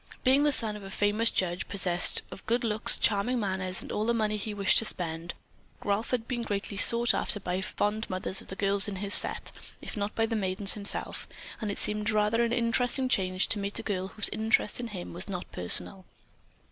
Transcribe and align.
Being 0.23 0.41
the 0.45 0.51
son 0.51 0.75
of 0.75 0.81
a 0.81 0.89
famous 0.89 1.29
judge, 1.29 1.67
possessed 1.67 2.23
of 2.31 2.43
good 2.47 2.63
looks, 2.63 2.97
charming 2.97 3.39
manners 3.39 3.83
and 3.83 3.91
all 3.91 4.05
the 4.07 4.15
money 4.15 4.35
he 4.35 4.51
wished 4.51 4.79
to 4.79 4.85
spend, 4.85 5.35
Ralph 5.83 6.09
had 6.09 6.27
been 6.27 6.41
greatly 6.41 6.75
sought 6.75 7.13
after 7.13 7.39
by 7.39 7.57
the 7.57 7.61
fond 7.61 8.09
mothers 8.09 8.41
of 8.41 8.47
the 8.47 8.55
girls 8.55 8.87
in 8.87 8.95
his 8.95 9.13
set, 9.13 9.51
if 9.79 9.95
not 9.95 10.15
by 10.15 10.25
the 10.25 10.35
maidens 10.35 10.73
themselves, 10.73 11.27
and 11.61 11.69
it 11.69 11.77
seemed 11.77 12.09
rather 12.09 12.41
an 12.43 12.51
interesting 12.51 13.09
change 13.09 13.47
to 13.49 13.59
meet 13.59 13.77
a 13.77 13.83
girl 13.83 14.07
whose 14.07 14.27
interest 14.29 14.79
in 14.79 14.87
him 14.87 15.13
was 15.13 15.29
not 15.29 15.45
personal. 15.51 16.03